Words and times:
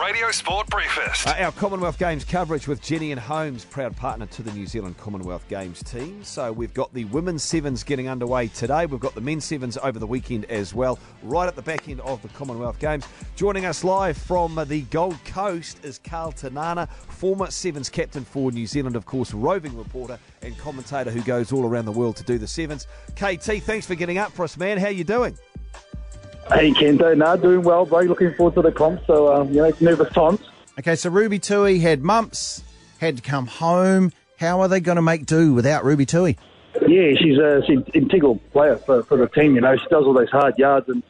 Radio 0.00 0.30
Sport 0.30 0.68
Breakfast. 0.68 1.26
Uh, 1.26 1.34
our 1.38 1.52
Commonwealth 1.52 1.98
Games 1.98 2.24
coverage 2.24 2.68
with 2.68 2.80
Jennian 2.80 3.18
Homes, 3.18 3.64
proud 3.64 3.96
partner 3.96 4.26
to 4.26 4.42
the 4.42 4.52
New 4.52 4.66
Zealand 4.66 4.96
Commonwealth 4.96 5.44
Games 5.48 5.82
team. 5.82 6.22
So 6.22 6.52
we've 6.52 6.72
got 6.72 6.92
the 6.94 7.04
women's 7.06 7.42
sevens 7.42 7.82
getting 7.82 8.08
underway 8.08 8.48
today. 8.48 8.86
We've 8.86 9.00
got 9.00 9.14
the 9.14 9.20
men's 9.20 9.44
sevens 9.44 9.76
over 9.78 9.98
the 9.98 10.06
weekend 10.06 10.44
as 10.46 10.72
well, 10.72 10.98
right 11.22 11.48
at 11.48 11.56
the 11.56 11.62
back 11.62 11.88
end 11.88 12.00
of 12.02 12.22
the 12.22 12.28
Commonwealth 12.28 12.78
Games. 12.78 13.06
Joining 13.34 13.64
us 13.66 13.82
live 13.82 14.16
from 14.16 14.54
the 14.68 14.82
Gold 14.82 15.18
Coast 15.24 15.84
is 15.84 15.98
Karl 15.98 16.32
Te 16.32 16.50
Nana, 16.50 16.86
former 16.86 17.50
sevens 17.50 17.88
captain 17.88 18.24
for 18.24 18.52
New 18.52 18.66
Zealand, 18.66 18.94
of 18.94 19.04
course, 19.04 19.34
roving 19.34 19.76
reporter 19.76 20.18
and 20.42 20.56
commentator 20.58 21.10
who 21.10 21.22
goes 21.22 21.50
all 21.50 21.64
around 21.64 21.86
the 21.86 21.92
world 21.92 22.16
to 22.16 22.22
do 22.22 22.38
the 22.38 22.46
sevens. 22.46 22.86
KT, 23.16 23.62
thanks 23.62 23.86
for 23.86 23.94
getting 23.94 24.18
up 24.18 24.32
for 24.32 24.44
us, 24.44 24.56
man. 24.56 24.78
How 24.78 24.88
you 24.88 25.04
doing? 25.04 25.36
Hey 26.48 26.70
Kento, 26.72 27.14
no, 27.14 27.36
doing 27.36 27.62
well, 27.62 27.84
bro. 27.84 28.00
Looking 28.00 28.32
forward 28.32 28.54
to 28.54 28.62
the 28.62 28.72
comp. 28.72 29.04
So, 29.06 29.32
um, 29.32 29.48
you 29.50 29.56
know, 29.56 29.70
nervous 29.80 30.10
times. 30.12 30.40
Okay, 30.78 30.96
so 30.96 31.10
Ruby 31.10 31.38
Tui 31.38 31.78
had 31.78 32.02
mumps, 32.02 32.62
had 33.00 33.18
to 33.18 33.22
come 33.22 33.46
home. 33.46 34.12
How 34.38 34.60
are 34.62 34.68
they 34.68 34.80
going 34.80 34.96
to 34.96 35.02
make 35.02 35.26
do 35.26 35.52
without 35.52 35.84
Ruby 35.84 36.06
Tui? 36.06 36.38
Yeah, 36.86 37.12
she's 37.20 37.36
a 37.36 37.62
she's 37.66 37.78
an 37.78 37.86
integral 37.92 38.36
player 38.52 38.76
for, 38.76 39.02
for 39.02 39.18
the 39.18 39.28
team. 39.28 39.56
You 39.56 39.60
know, 39.60 39.76
she 39.76 39.86
does 39.90 40.04
all 40.04 40.14
those 40.14 40.30
hard 40.30 40.56
yards 40.58 40.88
and 40.88 41.02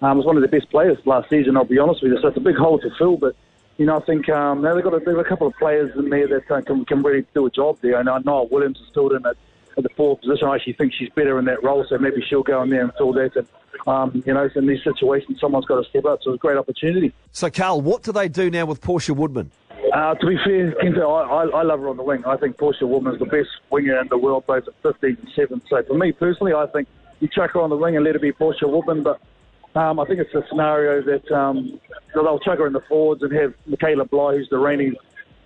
um, 0.00 0.16
was 0.16 0.26
one 0.26 0.36
of 0.36 0.42
the 0.42 0.48
best 0.48 0.70
players 0.70 0.96
last 1.04 1.28
season. 1.28 1.56
I'll 1.56 1.64
be 1.64 1.78
honest 1.78 2.02
with 2.02 2.12
you. 2.12 2.20
So 2.22 2.28
it's 2.28 2.36
a 2.36 2.40
big 2.40 2.56
hole 2.56 2.78
to 2.78 2.90
fill, 2.96 3.18
but 3.18 3.36
you 3.76 3.84
know, 3.84 3.98
I 3.98 4.00
think 4.00 4.28
um, 4.30 4.62
now 4.62 4.74
they've 4.74 4.84
got 4.84 4.94
a, 4.94 4.98
they've 5.00 5.14
got 5.14 5.26
a 5.26 5.28
couple 5.28 5.46
of 5.46 5.54
players 5.54 5.94
in 5.96 6.08
there 6.08 6.26
that 6.28 6.50
uh, 6.50 6.62
can 6.62 6.84
can 6.86 7.02
really 7.02 7.26
do 7.34 7.44
a 7.44 7.50
job 7.50 7.78
there. 7.82 7.98
And 8.00 8.08
I 8.08 8.18
know 8.20 8.48
Williams 8.50 8.78
is 8.78 8.86
still 8.88 9.14
in 9.14 9.26
at, 9.26 9.36
at 9.76 9.82
the 9.82 9.88
forward 9.90 10.20
position. 10.20 10.48
I 10.48 10.56
actually 10.56 10.74
think 10.74 10.92
she's 10.98 11.10
better 11.10 11.38
in 11.38 11.44
that 11.46 11.62
role, 11.62 11.84
so 11.88 11.98
maybe 11.98 12.22
she'll 12.28 12.42
go 12.42 12.62
in 12.62 12.70
there 12.70 12.82
and 12.82 12.92
fill 12.96 13.12
that. 13.14 13.36
And 13.36 13.46
um, 13.86 14.22
you 14.26 14.34
know, 14.34 14.48
in 14.54 14.66
these 14.66 14.82
situations, 14.82 15.38
someone's 15.40 15.66
got 15.66 15.82
to 15.82 15.88
step 15.88 16.04
up. 16.04 16.20
So 16.22 16.32
it's 16.32 16.38
a 16.38 16.40
great 16.40 16.56
opportunity. 16.56 17.12
So, 17.32 17.50
Karl, 17.50 17.80
what 17.80 18.02
do 18.02 18.12
they 18.12 18.28
do 18.28 18.50
now 18.50 18.66
with 18.66 18.80
Portia 18.80 19.14
Woodman? 19.14 19.50
Uh, 19.92 20.14
to 20.14 20.26
be 20.26 20.36
fair, 20.44 20.72
Kento, 20.82 21.08
I, 21.08 21.58
I, 21.58 21.60
I 21.60 21.62
love 21.62 21.80
her 21.80 21.88
on 21.88 21.96
the 21.96 22.02
wing. 22.02 22.24
I 22.26 22.36
think 22.36 22.58
Portia 22.58 22.86
Woodman's 22.86 23.18
the 23.18 23.26
best 23.26 23.48
winger 23.70 24.00
in 24.00 24.08
the 24.08 24.18
world, 24.18 24.44
both 24.46 24.64
at 24.66 24.74
15 24.82 25.16
and 25.20 25.28
7. 25.34 25.62
So 25.68 25.82
for 25.86 25.94
me 25.96 26.12
personally, 26.12 26.52
I 26.52 26.66
think 26.66 26.88
you 27.20 27.28
chuck 27.28 27.52
her 27.52 27.60
on 27.60 27.70
the 27.70 27.76
wing 27.76 27.96
and 27.96 28.04
let 28.04 28.14
her 28.14 28.18
be 28.18 28.32
Portia 28.32 28.66
Woodman. 28.66 29.04
But 29.04 29.20
um, 29.78 30.00
I 30.00 30.06
think 30.06 30.20
it's 30.20 30.34
a 30.34 30.42
scenario 30.48 31.02
that 31.02 31.30
um, 31.32 31.78
they'll 32.14 32.38
chuck 32.40 32.58
her 32.58 32.66
in 32.66 32.72
the 32.72 32.82
forwards 32.88 33.22
and 33.22 33.32
have 33.32 33.54
Michaela 33.66 34.06
Blyde, 34.06 34.38
who's 34.38 34.48
the 34.50 34.58
reigning 34.58 34.96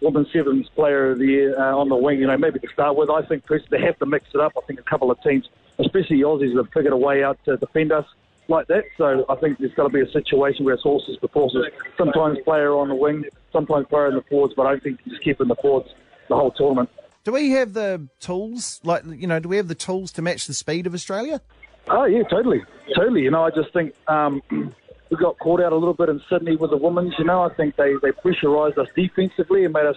Women's 0.00 0.32
Sevens 0.32 0.68
Player 0.74 1.12
of 1.12 1.18
the 1.18 1.26
Year, 1.26 1.58
uh, 1.58 1.76
on 1.76 1.88
the 1.88 1.96
wing. 1.96 2.18
You 2.18 2.26
know, 2.26 2.38
maybe 2.38 2.58
to 2.58 2.68
start 2.72 2.96
with. 2.96 3.10
I 3.10 3.22
think 3.22 3.44
they 3.70 3.80
have 3.80 3.98
to 3.98 4.06
mix 4.06 4.26
it 4.34 4.40
up. 4.40 4.52
I 4.56 4.64
think 4.66 4.80
a 4.80 4.84
couple 4.84 5.10
of 5.10 5.22
teams, 5.22 5.48
especially 5.78 6.18
Aussies, 6.18 6.56
have 6.56 6.72
figured 6.72 6.92
a 6.92 6.96
way 6.96 7.22
out 7.22 7.38
to 7.44 7.56
defend 7.56 7.92
us 7.92 8.06
like 8.48 8.66
that. 8.66 8.84
So 8.98 9.24
I 9.28 9.36
think 9.36 9.58
there's 9.58 9.74
got 9.74 9.84
to 9.84 9.88
be 9.88 10.00
a 10.00 10.10
situation 10.10 10.64
where 10.64 10.74
it's 10.74 10.82
horses 10.82 11.16
for 11.20 11.28
horses. 11.28 11.66
Sometimes 11.96 12.38
player 12.44 12.74
on 12.74 12.88
the 12.88 12.94
wing, 12.94 13.24
sometimes 13.52 13.86
player 13.88 14.08
in 14.08 14.14
the 14.16 14.22
forwards, 14.22 14.54
but 14.56 14.66
I 14.66 14.70
don't 14.70 14.82
think 14.82 15.00
you 15.04 15.12
just 15.12 15.24
keep 15.24 15.40
in 15.40 15.48
the 15.48 15.56
forwards 15.56 15.88
the 16.28 16.36
whole 16.36 16.50
tournament. 16.50 16.90
Do 17.24 17.32
we 17.32 17.50
have 17.50 17.74
the 17.74 18.08
tools, 18.18 18.80
like, 18.82 19.04
you 19.06 19.26
know, 19.26 19.38
do 19.38 19.48
we 19.48 19.58
have 19.58 19.68
the 19.68 19.74
tools 19.74 20.10
to 20.12 20.22
match 20.22 20.46
the 20.46 20.54
speed 20.54 20.86
of 20.86 20.94
Australia? 20.94 21.40
Oh, 21.88 22.04
yeah, 22.04 22.22
totally. 22.24 22.62
Totally. 22.96 23.22
You 23.22 23.30
know, 23.30 23.44
I 23.44 23.50
just 23.50 23.72
think 23.72 23.94
um, 24.08 24.42
we 25.10 25.16
got 25.16 25.38
caught 25.38 25.60
out 25.60 25.72
a 25.72 25.76
little 25.76 25.94
bit 25.94 26.08
in 26.08 26.20
Sydney 26.30 26.56
with 26.56 26.70
the 26.70 26.76
women's. 26.76 27.14
You 27.18 27.24
know, 27.24 27.42
I 27.42 27.52
think 27.54 27.76
they, 27.76 27.94
they 28.02 28.10
pressurised 28.10 28.78
us 28.78 28.88
defensively 28.94 29.64
and 29.64 29.72
made 29.72 29.86
us 29.86 29.96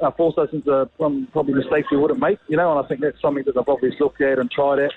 uh, 0.00 0.08
us 0.08 0.48
into 0.52 0.88
um, 1.00 1.28
probably 1.32 1.54
mistakes 1.54 1.88
we 1.90 1.96
wouldn't 1.96 2.20
make, 2.20 2.38
you 2.48 2.56
know, 2.56 2.76
and 2.76 2.84
I 2.84 2.88
think 2.88 3.00
that's 3.00 3.20
something 3.20 3.44
that 3.46 3.54
they've 3.54 3.68
obviously 3.68 3.98
looked 4.00 4.20
at 4.20 4.38
and 4.38 4.50
tried 4.50 4.78
at. 4.78 4.92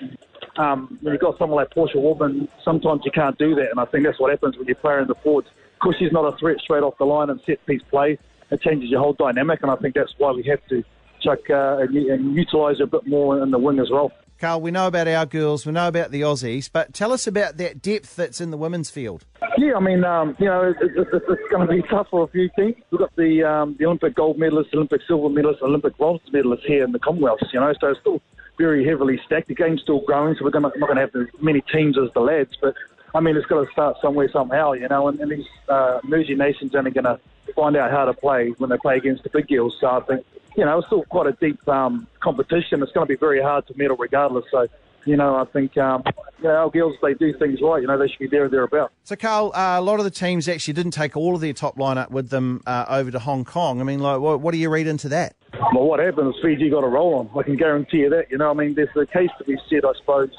Um, 0.58 0.98
when 1.00 1.12
you've 1.14 1.22
got 1.22 1.38
someone 1.38 1.56
like 1.56 1.70
Portia 1.70 1.98
Woodman, 1.98 2.48
sometimes 2.64 3.02
you 3.04 3.10
can't 3.10 3.38
do 3.38 3.54
that, 3.54 3.70
and 3.70 3.80
I 3.80 3.86
think 3.86 4.04
that's 4.04 4.20
what 4.20 4.30
happens 4.30 4.58
when 4.58 4.66
you're 4.66 4.76
playing 4.76 5.02
in 5.02 5.08
the 5.08 5.14
forwards. 5.22 5.48
Because 5.74 5.94
she's 5.98 6.12
not 6.12 6.30
a 6.30 6.36
threat 6.36 6.58
straight 6.60 6.82
off 6.82 6.98
the 6.98 7.06
line 7.06 7.30
and 7.30 7.40
set 7.46 7.64
piece 7.66 7.80
play, 7.88 8.18
it 8.50 8.60
changes 8.60 8.90
your 8.90 9.00
whole 9.00 9.14
dynamic, 9.14 9.60
and 9.62 9.70
I 9.70 9.76
think 9.76 9.94
that's 9.94 10.12
why 10.18 10.32
we 10.32 10.42
have 10.50 10.60
to 10.68 10.82
chuck 11.22 11.38
uh, 11.48 11.78
and, 11.78 11.94
and 11.96 12.34
utilise 12.34 12.78
her 12.78 12.84
a 12.84 12.86
bit 12.86 13.06
more 13.06 13.42
in 13.42 13.50
the 13.50 13.58
wing 13.58 13.78
as 13.78 13.88
well. 13.90 14.12
Karl, 14.40 14.62
we 14.62 14.70
know 14.70 14.86
about 14.86 15.06
our 15.06 15.26
girls, 15.26 15.66
we 15.66 15.72
know 15.72 15.86
about 15.86 16.12
the 16.12 16.22
Aussies, 16.22 16.70
but 16.72 16.94
tell 16.94 17.12
us 17.12 17.26
about 17.26 17.58
that 17.58 17.82
depth 17.82 18.16
that's 18.16 18.40
in 18.40 18.50
the 18.50 18.56
women's 18.56 18.88
field. 18.88 19.26
Yeah, 19.58 19.74
I 19.76 19.80
mean, 19.80 20.02
um, 20.02 20.34
you 20.38 20.46
know, 20.46 20.62
it, 20.62 20.76
it, 20.80 20.96
it, 20.96 21.08
it's 21.12 21.50
going 21.50 21.68
to 21.68 21.70
be 21.70 21.82
tough 21.88 22.08
for 22.10 22.24
a 22.24 22.26
few 22.28 22.48
teams. 22.56 22.76
We've 22.90 23.00
got 23.00 23.14
the 23.16 23.44
um, 23.44 23.76
the 23.78 23.84
Olympic 23.84 24.14
gold 24.14 24.38
medalists, 24.38 24.72
Olympic 24.72 25.02
silver 25.06 25.28
medalists, 25.28 25.60
Olympic 25.60 25.98
bronze 25.98 26.22
medalists 26.32 26.64
here 26.64 26.84
in 26.84 26.92
the 26.92 26.98
Commonwealth. 26.98 27.40
You 27.52 27.60
know, 27.60 27.70
so 27.78 27.88
it's 27.88 28.00
still 28.00 28.22
very 28.56 28.82
heavily 28.82 29.20
stacked. 29.26 29.48
The 29.48 29.54
game's 29.54 29.82
still 29.82 30.00
growing, 30.00 30.34
so 30.38 30.44
we're 30.46 30.52
gonna, 30.52 30.72
not 30.76 30.86
going 30.86 30.96
to 30.96 31.02
have 31.02 31.14
as 31.14 31.42
many 31.42 31.60
teams 31.70 31.98
as 31.98 32.10
the 32.14 32.20
lads. 32.20 32.56
But 32.62 32.74
I 33.14 33.20
mean, 33.20 33.36
it's 33.36 33.44
got 33.46 33.66
to 33.66 33.70
start 33.72 33.98
somewhere 34.00 34.30
somehow. 34.32 34.72
You 34.72 34.88
know, 34.88 35.08
and, 35.08 35.20
and 35.20 35.30
these 35.30 35.46
uh, 35.68 36.00
emerging 36.02 36.38
nations 36.38 36.74
are 36.74 36.78
only 36.78 36.92
going 36.92 37.04
to 37.04 37.20
find 37.54 37.76
out 37.76 37.90
how 37.90 38.06
to 38.06 38.14
play 38.14 38.54
when 38.56 38.70
they 38.70 38.78
play 38.78 38.96
against 38.96 39.22
the 39.24 39.28
big 39.28 39.48
girls. 39.48 39.76
So 39.80 39.86
I 39.86 40.00
think, 40.00 40.24
you 40.56 40.64
know, 40.64 40.78
it's 40.78 40.86
still 40.86 41.04
quite 41.04 41.26
a 41.26 41.32
deep 41.32 41.66
um, 41.68 42.06
competition. 42.20 42.82
It's 42.82 42.92
going 42.92 43.06
to 43.06 43.12
be 43.12 43.18
very 43.18 43.42
hard 43.42 43.66
to 43.68 43.74
medal 43.76 43.96
regardless. 43.96 44.44
So 44.50 44.66
you 45.04 45.16
know, 45.16 45.36
I 45.36 45.44
think 45.46 45.76
um, 45.78 46.02
you 46.38 46.44
know, 46.44 46.56
our 46.56 46.70
girls, 46.70 46.94
they 47.02 47.14
do 47.14 47.32
things 47.38 47.60
right. 47.62 47.80
You 47.80 47.88
know, 47.88 47.98
they 47.98 48.08
should 48.08 48.18
be 48.18 48.26
there 48.26 48.44
or 48.44 48.48
thereabouts. 48.48 48.92
So, 49.04 49.16
Karl, 49.16 49.52
uh, 49.54 49.76
a 49.78 49.80
lot 49.80 49.98
of 49.98 50.04
the 50.04 50.10
teams 50.10 50.48
actually 50.48 50.74
didn't 50.74 50.92
take 50.92 51.16
all 51.16 51.34
of 51.34 51.40
their 51.40 51.52
top 51.52 51.76
lineup 51.76 52.10
with 52.10 52.30
them 52.30 52.62
uh, 52.66 52.86
over 52.88 53.10
to 53.10 53.18
Hong 53.18 53.44
Kong. 53.44 53.80
I 53.80 53.84
mean, 53.84 54.00
like, 54.00 54.20
what, 54.20 54.40
what, 54.40 54.52
do 54.52 54.58
you 54.58 54.70
read 54.70 54.86
into 54.86 55.08
that? 55.08 55.36
Well, 55.74 55.84
what 55.84 56.00
happened 56.00 56.34
is 56.34 56.40
Fiji 56.42 56.70
got 56.70 56.84
a 56.84 56.88
roll 56.88 57.14
on. 57.14 57.38
I 57.38 57.42
can 57.42 57.56
guarantee 57.56 57.98
you 57.98 58.10
that. 58.10 58.30
You 58.30 58.38
know, 58.38 58.50
I 58.50 58.54
mean, 58.54 58.74
there's 58.74 58.94
a 58.96 59.06
case 59.06 59.30
to 59.38 59.44
be 59.44 59.56
said, 59.68 59.84
I 59.84 59.92
suppose, 59.98 60.30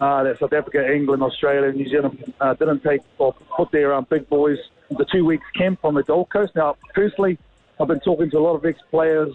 uh, 0.00 0.22
that 0.24 0.38
South 0.38 0.52
Africa, 0.52 0.92
England, 0.92 1.22
Australia, 1.22 1.72
New 1.72 1.88
Zealand 1.88 2.32
uh, 2.40 2.54
didn't 2.54 2.82
take 2.82 3.02
or 3.18 3.34
put 3.56 3.70
their 3.70 3.92
um, 3.94 4.06
big 4.08 4.28
boys 4.28 4.58
the 4.90 5.04
two 5.12 5.24
weeks 5.24 5.44
camp 5.56 5.80
on 5.84 5.94
the 5.94 6.02
Gold 6.02 6.30
Coast. 6.30 6.54
Now, 6.56 6.76
personally, 6.94 7.38
I've 7.80 7.88
been 7.88 8.00
talking 8.00 8.30
to 8.30 8.38
a 8.38 8.40
lot 8.40 8.54
of 8.54 8.64
ex-players. 8.64 9.34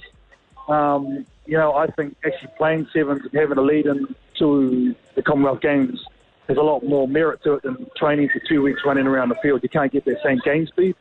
Um, 0.68 1.26
you 1.46 1.58
know, 1.58 1.74
I 1.74 1.88
think 1.88 2.16
actually 2.26 2.52
playing 2.58 2.88
sevens 2.94 3.22
and 3.24 3.34
having 3.34 3.58
a 3.58 3.62
lead 3.62 3.86
into 3.86 4.96
the 5.16 5.22
Commonwealth 5.22 5.62
Games 5.62 6.04
has 6.48 6.58
a 6.58 6.62
lot 6.62 6.84
more 6.84 7.08
merit 7.08 7.44
to 7.44 7.54
it 7.54 7.64
than 7.64 7.88
training 7.96 8.30
for 8.30 8.40
two 8.48 8.62
weeks 8.62 8.82
running 8.86 9.08
around 9.08 9.30
the 9.30 9.36
field. 9.36 9.62
You 9.64 9.70
can't 9.70 9.92
get 9.92 10.06
that 10.06 10.22
same 10.24 10.40
game 10.44 10.68
speed. 10.68 10.96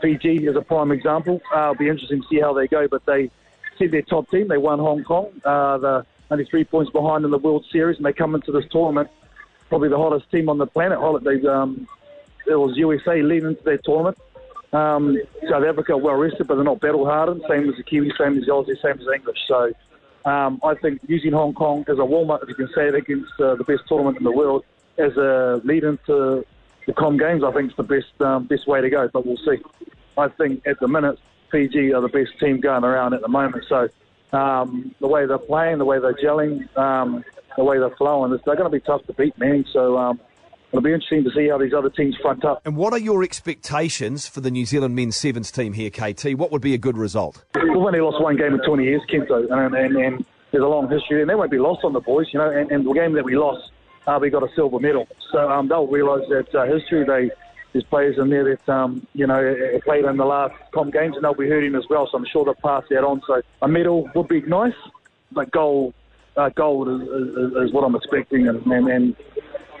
Fiji 0.00 0.46
is 0.46 0.56
a 0.56 0.62
prime 0.62 0.92
example. 0.92 1.40
Uh, 1.54 1.62
it'll 1.62 1.74
be 1.76 1.88
interesting 1.88 2.22
to 2.22 2.28
see 2.28 2.40
how 2.40 2.52
they 2.52 2.68
go, 2.68 2.86
but 2.88 3.04
they 3.06 3.30
said 3.78 3.90
their 3.90 4.02
top 4.02 4.30
team. 4.30 4.48
They 4.48 4.58
won 4.58 4.78
Hong 4.78 5.02
Kong. 5.02 5.32
Uh, 5.44 5.78
the 5.78 6.06
only 6.30 6.44
three 6.44 6.64
points 6.64 6.92
behind 6.92 7.24
in 7.24 7.30
the 7.30 7.38
World 7.38 7.64
Series, 7.72 7.96
and 7.96 8.06
they 8.06 8.12
come 8.12 8.34
into 8.34 8.52
this 8.52 8.66
tournament 8.70 9.10
probably 9.68 9.88
the 9.88 9.98
hottest 9.98 10.30
team 10.30 10.48
on 10.48 10.58
the 10.58 10.66
planet. 10.66 10.98
They, 11.24 11.46
um, 11.48 11.88
it 12.46 12.54
was 12.54 12.76
USA 12.76 13.22
leading 13.22 13.50
into 13.50 13.62
their 13.64 13.78
tournament. 13.78 14.18
Um, 14.74 15.16
South 15.48 15.64
Africa 15.64 15.96
well 15.96 16.16
rested, 16.16 16.48
but 16.48 16.56
they're 16.56 16.64
not 16.64 16.80
battle 16.80 17.06
hardened. 17.06 17.42
Same 17.48 17.68
as 17.68 17.76
the 17.76 17.84
Kiwi, 17.84 18.12
same 18.18 18.36
as 18.38 18.44
the 18.44 18.50
Aussie, 18.50 18.80
same 18.82 18.98
as 18.98 19.06
the 19.06 19.12
English. 19.12 19.38
So 19.46 19.72
um, 20.24 20.60
I 20.64 20.74
think 20.74 21.00
using 21.06 21.32
Hong 21.32 21.54
Kong 21.54 21.84
as 21.88 21.98
a 21.98 22.04
warm 22.04 22.30
up, 22.30 22.42
if 22.42 22.48
you 22.48 22.54
can 22.56 22.68
say 22.74 22.88
it, 22.88 22.94
against 22.94 23.32
uh, 23.38 23.54
the 23.54 23.64
best 23.64 23.82
tournament 23.86 24.18
in 24.18 24.24
the 24.24 24.32
world 24.32 24.64
as 24.98 25.16
a 25.16 25.60
lead 25.64 25.84
into 25.84 26.44
the 26.86 26.92
Com 26.92 27.16
Games, 27.16 27.44
I 27.44 27.52
think 27.52 27.70
is 27.70 27.76
the 27.76 27.84
best 27.84 28.20
um, 28.20 28.46
best 28.46 28.66
way 28.66 28.80
to 28.80 28.90
go. 28.90 29.08
But 29.12 29.24
we'll 29.24 29.36
see. 29.38 29.62
I 30.18 30.28
think 30.28 30.66
at 30.66 30.80
the 30.80 30.88
minute 30.88 31.18
Fiji 31.50 31.92
are 31.92 32.00
the 32.00 32.08
best 32.08 32.38
team 32.40 32.60
going 32.60 32.84
around 32.84 33.14
at 33.14 33.20
the 33.20 33.28
moment. 33.28 33.64
So 33.68 33.88
um, 34.36 34.94
the 35.00 35.06
way 35.06 35.26
they're 35.26 35.38
playing, 35.38 35.78
the 35.78 35.84
way 35.84 36.00
they're 36.00 36.14
gelling, 36.14 36.76
um, 36.76 37.24
the 37.56 37.64
way 37.64 37.78
they're 37.78 37.94
flowing, 37.96 38.30
they're 38.30 38.56
going 38.56 38.70
to 38.70 38.70
be 38.70 38.80
tough 38.80 39.06
to 39.06 39.12
beat, 39.12 39.38
man. 39.38 39.64
So 39.72 39.96
um, 39.96 40.20
it'll 40.74 40.82
be 40.82 40.92
interesting 40.92 41.22
to 41.22 41.30
see 41.30 41.48
how 41.48 41.58
these 41.58 41.72
other 41.72 41.88
teams 41.88 42.16
front 42.20 42.44
up. 42.44 42.60
And 42.64 42.76
what 42.76 42.92
are 42.92 42.98
your 42.98 43.22
expectations 43.22 44.26
for 44.26 44.40
the 44.40 44.50
New 44.50 44.66
Zealand 44.66 44.96
men's 44.96 45.16
sevens 45.16 45.52
team 45.52 45.72
here, 45.72 45.88
KT? 45.88 46.34
What 46.34 46.50
would 46.50 46.62
be 46.62 46.74
a 46.74 46.78
good 46.78 46.98
result? 46.98 47.44
We've 47.54 47.76
only 47.76 48.00
lost 48.00 48.20
one 48.20 48.36
game 48.36 48.54
in 48.54 48.60
20 48.60 48.82
years, 48.82 49.02
Kento, 49.08 49.50
and, 49.50 49.74
and, 49.74 49.96
and 49.96 50.26
there's 50.50 50.64
a 50.64 50.66
long 50.66 50.90
history, 50.90 51.20
and 51.20 51.30
they 51.30 51.36
won't 51.36 51.52
be 51.52 51.58
lost 51.58 51.84
on 51.84 51.92
the 51.92 52.00
boys, 52.00 52.26
you 52.32 52.40
know. 52.40 52.50
And, 52.50 52.70
and 52.72 52.84
the 52.84 52.92
game 52.92 53.12
that 53.12 53.24
we 53.24 53.36
lost, 53.36 53.70
uh, 54.06 54.18
we 54.20 54.30
got 54.30 54.42
a 54.42 54.48
silver 54.56 54.80
medal. 54.80 55.06
So 55.30 55.48
um, 55.48 55.68
they'll 55.68 55.86
realise 55.86 56.28
that 56.28 56.52
uh, 56.54 56.66
history. 56.66 57.04
They 57.04 57.30
there's 57.72 57.84
players 57.84 58.16
in 58.18 58.30
there 58.30 58.44
that 58.44 58.72
um, 58.72 59.06
you 59.14 59.26
know 59.26 59.80
played 59.84 60.04
in 60.04 60.16
the 60.16 60.24
last 60.24 60.54
Com 60.72 60.90
games, 60.90 61.16
and 61.16 61.24
they'll 61.24 61.34
be 61.34 61.48
hurting 61.48 61.74
as 61.74 61.84
well. 61.88 62.08
So 62.10 62.18
I'm 62.18 62.26
sure 62.32 62.44
they'll 62.44 62.54
pass 62.54 62.84
that 62.90 63.04
on. 63.04 63.20
So 63.26 63.42
a 63.62 63.68
medal 63.68 64.10
would 64.14 64.28
be 64.28 64.42
nice, 64.42 64.74
but 65.32 65.50
gold, 65.50 65.94
uh, 66.36 66.50
gold 66.50 66.88
is, 66.88 67.08
is, 67.08 67.68
is, 67.68 67.72
what 67.72 67.82
I'm 67.82 67.96
expecting, 67.96 68.46
and, 68.48 68.64
and, 68.66 68.88
and 68.88 69.16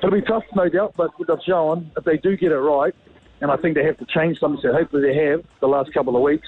It'll 0.04 0.20
be 0.20 0.20
tough, 0.20 0.44
no 0.54 0.68
doubt, 0.68 0.92
but 0.98 1.12
they've 1.18 1.42
shown 1.46 1.90
if 1.96 2.04
they 2.04 2.18
do 2.18 2.36
get 2.36 2.52
it 2.52 2.58
right, 2.58 2.94
and 3.40 3.50
I 3.50 3.56
think 3.56 3.74
they 3.74 3.84
have 3.84 3.96
to 3.96 4.04
change 4.04 4.38
something. 4.38 4.60
So 4.60 4.70
hopefully 4.70 5.00
they 5.00 5.14
have 5.30 5.42
the 5.60 5.66
last 5.66 5.94
couple 5.94 6.14
of 6.14 6.20
weeks 6.20 6.46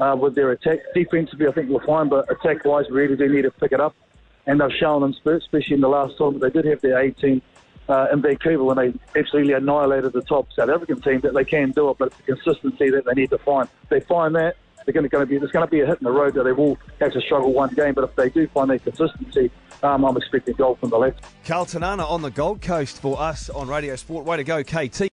uh, 0.00 0.16
with 0.20 0.34
their 0.34 0.50
attack. 0.50 0.80
Defensively, 0.96 1.46
I 1.46 1.52
think 1.52 1.70
we're 1.70 1.86
fine, 1.86 2.08
but 2.08 2.28
attack-wise, 2.28 2.86
we 2.90 2.96
really 2.96 3.16
do 3.16 3.32
need 3.32 3.42
to 3.42 3.52
pick 3.52 3.70
it 3.70 3.80
up. 3.80 3.94
And 4.48 4.60
they've 4.60 4.72
shown 4.80 5.02
them, 5.02 5.14
especially 5.32 5.74
in 5.74 5.80
the 5.80 5.88
last 5.88 6.16
tournament, 6.16 6.42
they 6.42 6.60
did 6.60 6.68
have 6.68 6.80
their 6.80 6.98
A 6.98 7.12
team 7.12 7.40
uh, 7.88 8.08
in 8.12 8.20
Vancouver 8.20 8.64
when 8.64 8.76
they 8.76 9.20
absolutely 9.20 9.52
annihilated 9.52 10.12
the 10.12 10.22
top 10.22 10.48
South 10.52 10.68
African 10.68 11.00
team. 11.00 11.20
That 11.20 11.34
they 11.34 11.44
can 11.44 11.70
do 11.70 11.90
it, 11.90 11.98
but 11.98 12.08
it's 12.08 12.16
the 12.16 12.34
consistency 12.34 12.90
that 12.90 13.04
they 13.04 13.12
need 13.12 13.30
to 13.30 13.38
find. 13.38 13.68
If 13.84 13.88
they 13.90 14.00
find 14.00 14.34
that, 14.34 14.56
they're 14.92 15.08
going 15.08 15.26
to, 15.26 15.26
be 15.26 15.38
there's 15.38 15.50
going 15.50 15.66
to 15.66 15.70
be 15.70 15.80
a 15.80 15.86
hit 15.86 15.98
in 16.00 16.04
the 16.04 16.10
road 16.10 16.34
that 16.34 16.44
they 16.44 16.52
will 16.52 16.78
have 17.00 17.12
to 17.12 17.20
struggle 17.20 17.52
one 17.52 17.74
game. 17.74 17.94
But 17.94 18.04
if 18.04 18.16
they 18.16 18.30
do 18.30 18.46
find 18.48 18.70
that 18.70 18.82
consistency, 18.82 19.50
um, 19.82 20.04
I'm 20.04 20.16
expecting 20.16 20.54
goal 20.54 20.76
from 20.76 20.90
the 20.90 20.98
left. 20.98 21.20
Karl 21.44 21.66
Te 21.66 21.78
Nana 21.78 22.04
on 22.04 22.22
the 22.22 22.30
Gold 22.30 22.62
Coast 22.62 23.00
for 23.00 23.20
us 23.20 23.48
on 23.50 23.68
Radio 23.68 23.96
Sport. 23.96 24.24
Way 24.24 24.38
to 24.38 24.44
go, 24.44 24.62
KT. 24.62 25.00